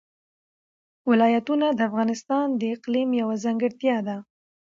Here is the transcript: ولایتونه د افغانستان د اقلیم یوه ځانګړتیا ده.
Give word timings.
ولایتونه 1.09 1.67
د 1.73 1.79
افغانستان 1.89 2.47
د 2.55 2.61
اقلیم 2.75 3.09
یوه 3.21 3.35
ځانګړتیا 3.43 3.97
ده. 4.07 4.17